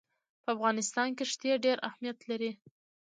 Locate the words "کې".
1.17-1.29